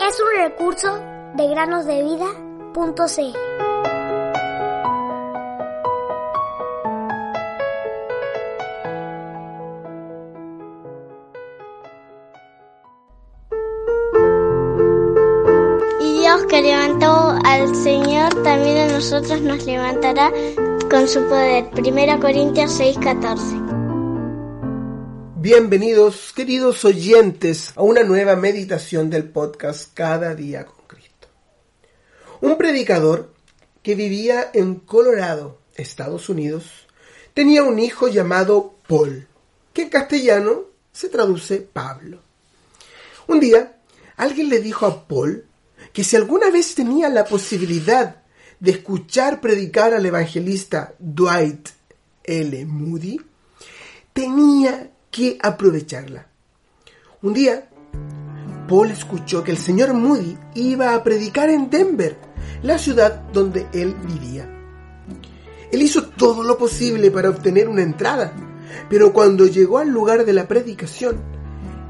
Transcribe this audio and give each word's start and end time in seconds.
Es 0.00 0.20
un 0.20 0.42
recurso 0.42 0.98
de 1.34 1.48
granosdevida.cl. 1.48 2.38
Y 16.00 16.20
Dios 16.20 16.46
que 16.46 16.62
levantó 16.62 17.34
al 17.44 17.74
Señor, 17.74 18.34
también 18.42 18.78
a 18.78 18.92
nosotros 18.94 19.40
nos 19.42 19.64
levantará 19.66 20.32
con 20.90 21.06
su 21.06 21.22
poder. 21.28 21.70
Primera 21.70 22.18
Corintios 22.18 22.80
6:14. 22.80 23.67
Bienvenidos, 25.40 26.32
queridos 26.34 26.84
oyentes, 26.84 27.72
a 27.76 27.82
una 27.82 28.02
nueva 28.02 28.34
meditación 28.34 29.08
del 29.08 29.22
podcast 29.22 29.94
Cada 29.94 30.34
día 30.34 30.66
con 30.66 30.84
Cristo. 30.88 31.28
Un 32.40 32.58
predicador 32.58 33.32
que 33.84 33.94
vivía 33.94 34.50
en 34.52 34.74
Colorado, 34.74 35.60
Estados 35.76 36.28
Unidos, 36.28 36.88
tenía 37.34 37.62
un 37.62 37.78
hijo 37.78 38.08
llamado 38.08 38.74
Paul, 38.88 39.28
que 39.72 39.82
en 39.82 39.90
castellano 39.90 40.62
se 40.90 41.08
traduce 41.08 41.58
Pablo. 41.58 42.20
Un 43.28 43.38
día, 43.38 43.76
alguien 44.16 44.48
le 44.48 44.58
dijo 44.58 44.86
a 44.86 45.06
Paul 45.06 45.46
que 45.92 46.02
si 46.02 46.16
alguna 46.16 46.50
vez 46.50 46.74
tenía 46.74 47.08
la 47.08 47.24
posibilidad 47.24 48.22
de 48.58 48.72
escuchar 48.72 49.40
predicar 49.40 49.94
al 49.94 50.04
evangelista 50.04 50.94
Dwight 50.98 51.68
L. 52.24 52.66
Moody, 52.66 53.20
tenía 54.12 54.90
aprovecharla. 55.42 56.26
Un 57.22 57.34
día, 57.34 57.68
Paul 58.68 58.90
escuchó 58.90 59.42
que 59.42 59.50
el 59.50 59.58
señor 59.58 59.94
Moody 59.94 60.36
iba 60.54 60.94
a 60.94 61.02
predicar 61.02 61.50
en 61.50 61.70
Denver, 61.70 62.16
la 62.62 62.78
ciudad 62.78 63.22
donde 63.32 63.66
él 63.72 63.94
vivía. 64.06 64.48
Él 65.72 65.82
hizo 65.82 66.08
todo 66.10 66.42
lo 66.44 66.56
posible 66.56 67.10
para 67.10 67.30
obtener 67.30 67.68
una 67.68 67.82
entrada, 67.82 68.32
pero 68.88 69.12
cuando 69.12 69.46
llegó 69.46 69.78
al 69.78 69.88
lugar 69.88 70.24
de 70.24 70.32
la 70.32 70.46
predicación, 70.46 71.20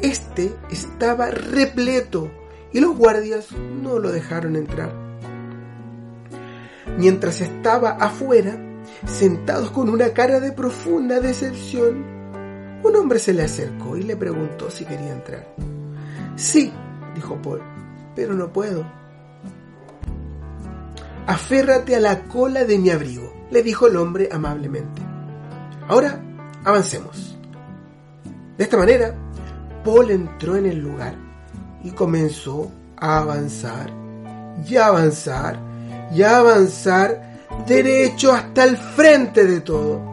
este 0.00 0.52
estaba 0.70 1.30
repleto 1.30 2.30
y 2.72 2.80
los 2.80 2.96
guardias 2.96 3.52
no 3.52 3.98
lo 3.98 4.10
dejaron 4.10 4.56
entrar. 4.56 4.92
Mientras 6.98 7.40
estaba 7.40 7.90
afuera, 7.90 8.58
sentados 9.06 9.70
con 9.70 9.88
una 9.88 10.10
cara 10.10 10.40
de 10.40 10.52
profunda 10.52 11.20
decepción, 11.20 12.11
un 12.82 12.96
hombre 12.96 13.18
se 13.18 13.32
le 13.32 13.42
acercó 13.42 13.96
y 13.96 14.02
le 14.02 14.16
preguntó 14.16 14.70
si 14.70 14.84
quería 14.84 15.12
entrar. 15.12 15.46
Sí, 16.36 16.72
dijo 17.14 17.40
Paul, 17.40 17.62
pero 18.14 18.34
no 18.34 18.52
puedo. 18.52 18.84
Aférrate 21.26 21.94
a 21.94 22.00
la 22.00 22.24
cola 22.24 22.64
de 22.64 22.78
mi 22.78 22.90
abrigo, 22.90 23.32
le 23.50 23.62
dijo 23.62 23.86
el 23.86 23.96
hombre 23.96 24.28
amablemente. 24.32 25.02
Ahora, 25.88 26.20
avancemos. 26.64 27.36
De 28.56 28.64
esta 28.64 28.76
manera, 28.76 29.14
Paul 29.84 30.10
entró 30.10 30.56
en 30.56 30.66
el 30.66 30.78
lugar 30.78 31.14
y 31.82 31.90
comenzó 31.90 32.70
a 32.96 33.18
avanzar 33.18 33.90
y 34.68 34.76
avanzar 34.76 35.58
y 36.14 36.22
avanzar 36.22 37.40
derecho 37.66 38.32
hasta 38.32 38.64
el 38.64 38.76
frente 38.76 39.44
de 39.44 39.60
todo. 39.60 40.11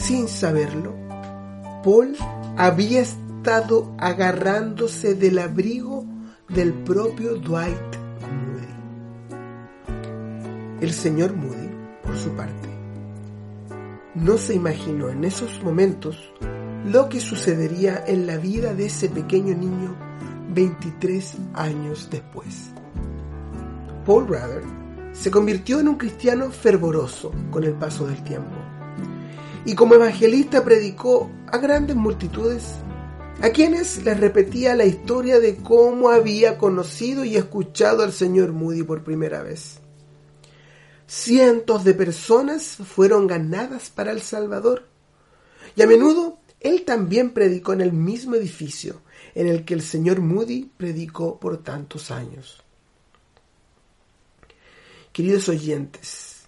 Sin 0.00 0.28
saberlo, 0.28 0.94
Paul 1.84 2.16
había 2.56 3.02
estado 3.02 3.94
agarrándose 3.98 5.14
del 5.14 5.38
abrigo 5.38 6.06
del 6.48 6.72
propio 6.72 7.36
Dwight 7.36 7.96
Moody. 8.22 8.66
El 10.80 10.92
señor 10.94 11.36
Moody, 11.36 11.68
por 12.02 12.16
su 12.16 12.30
parte, 12.30 12.70
no 14.14 14.38
se 14.38 14.54
imaginó 14.54 15.10
en 15.10 15.24
esos 15.24 15.62
momentos 15.62 16.32
lo 16.86 17.10
que 17.10 17.20
sucedería 17.20 18.02
en 18.06 18.26
la 18.26 18.38
vida 18.38 18.72
de 18.72 18.86
ese 18.86 19.10
pequeño 19.10 19.54
niño 19.54 19.94
23 20.54 21.36
años 21.52 22.08
después. 22.10 22.70
Paul 24.06 24.26
Rather 24.28 24.62
se 25.12 25.30
convirtió 25.30 25.78
en 25.78 25.88
un 25.88 25.96
cristiano 25.96 26.50
fervoroso 26.50 27.32
con 27.50 27.64
el 27.64 27.74
paso 27.74 28.06
del 28.06 28.24
tiempo 28.24 28.59
y 29.64 29.74
como 29.74 29.94
evangelista 29.94 30.64
predicó 30.64 31.30
a 31.46 31.58
grandes 31.58 31.96
multitudes 31.96 32.76
a 33.42 33.50
quienes 33.50 34.04
les 34.04 34.18
repetía 34.20 34.74
la 34.74 34.84
historia 34.84 35.40
de 35.40 35.56
cómo 35.56 36.10
había 36.10 36.58
conocido 36.58 37.24
y 37.24 37.36
escuchado 37.36 38.02
al 38.02 38.12
señor 38.12 38.52
Moody 38.52 38.82
por 38.82 39.02
primera 39.02 39.42
vez. 39.42 39.78
Cientos 41.06 41.84
de 41.84 41.94
personas 41.94 42.76
fueron 42.76 43.26
ganadas 43.26 43.90
para 43.90 44.12
el 44.12 44.20
Salvador 44.20 44.86
y 45.74 45.82
a 45.82 45.86
menudo 45.86 46.38
él 46.60 46.84
también 46.84 47.30
predicó 47.30 47.72
en 47.72 47.80
el 47.80 47.92
mismo 47.92 48.34
edificio 48.34 49.00
en 49.34 49.46
el 49.48 49.64
que 49.64 49.74
el 49.74 49.82
señor 49.82 50.20
Moody 50.20 50.70
predicó 50.76 51.38
por 51.40 51.62
tantos 51.62 52.10
años. 52.10 52.62
Queridos 55.12 55.48
oyentes, 55.48 56.42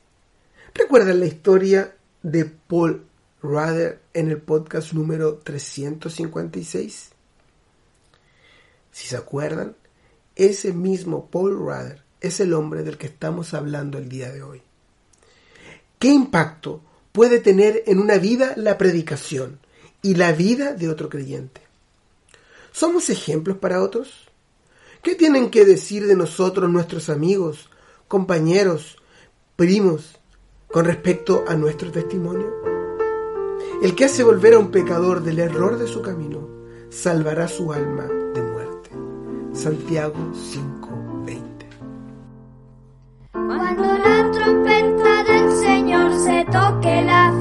¿recuerdan 0.74 1.20
la 1.20 1.26
historia 1.26 1.96
de 2.22 2.44
Paul 2.44 3.04
Rudder 3.42 4.00
en 4.14 4.30
el 4.30 4.40
podcast 4.40 4.92
número 4.92 5.40
356? 5.42 7.10
Si 8.92 9.08
se 9.08 9.16
acuerdan, 9.16 9.74
ese 10.36 10.72
mismo 10.72 11.26
Paul 11.26 11.56
Rudder 11.56 12.02
es 12.20 12.40
el 12.40 12.54
hombre 12.54 12.82
del 12.82 12.98
que 12.98 13.06
estamos 13.06 13.54
hablando 13.54 13.98
el 13.98 14.08
día 14.08 14.30
de 14.30 14.42
hoy. 14.42 14.62
¿Qué 15.98 16.08
impacto 16.08 16.80
puede 17.10 17.40
tener 17.40 17.82
en 17.86 17.98
una 17.98 18.18
vida 18.18 18.54
la 18.56 18.78
predicación 18.78 19.58
y 20.02 20.14
la 20.14 20.32
vida 20.32 20.74
de 20.74 20.88
otro 20.88 21.08
creyente? 21.08 21.60
¿Somos 22.70 23.10
ejemplos 23.10 23.58
para 23.58 23.82
otros? 23.82 24.30
¿Qué 25.02 25.14
tienen 25.14 25.50
que 25.50 25.64
decir 25.64 26.06
de 26.06 26.16
nosotros 26.16 26.70
nuestros 26.70 27.08
amigos, 27.08 27.68
compañeros, 28.08 28.96
primos, 29.56 30.18
con 30.72 30.86
respecto 30.86 31.44
a 31.46 31.54
nuestro 31.54 31.92
testimonio? 31.92 32.50
El 33.82 33.94
que 33.94 34.06
hace 34.06 34.24
volver 34.24 34.54
a 34.54 34.58
un 34.58 34.70
pecador 34.70 35.22
del 35.22 35.38
error 35.38 35.76
de 35.76 35.86
su 35.86 36.00
camino, 36.00 36.48
salvará 36.88 37.46
su 37.46 37.72
alma 37.72 38.04
de 38.04 38.42
muerte. 38.42 38.90
Santiago 39.52 40.32
5:20. 40.32 41.66
Cuando 43.32 43.82
la 43.82 44.30
trompeta 44.30 45.24
del 45.24 45.52
Señor 45.52 46.14
se 46.14 46.44
toque 46.46 47.02
la 47.02 47.31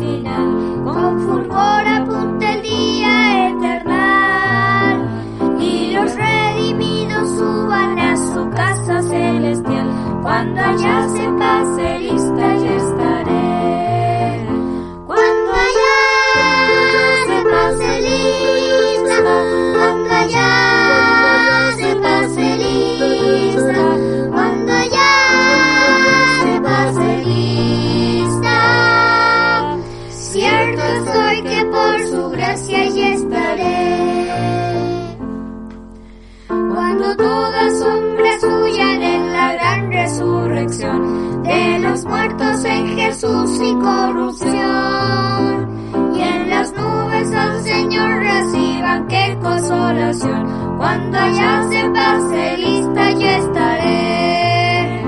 Cuando 50.12 51.18
allá 51.18 51.64
se 51.70 51.90
pase 51.90 52.58
lista 52.58 53.12
yo 53.12 53.28
estaré. 53.28 55.06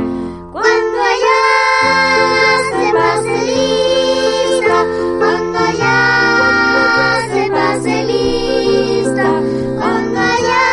Cuando 0.50 0.98
allá 1.12 1.42
se 2.72 2.94
pase 2.94 3.36
lista, 3.52 4.86
cuando 5.20 5.60
allá 5.60 5.98
se 7.34 7.52
pase 7.52 8.04
lista, 8.06 9.28
cuando 9.78 10.20
allá 10.22 10.64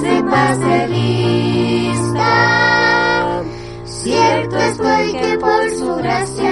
se 0.00 0.22
pase 0.24 0.88
lista. 0.88 2.32
Cierto 3.84 4.56
estoy 4.56 5.12
que 5.12 5.38
por 5.38 5.70
su 5.70 5.94
gracia 5.94 6.51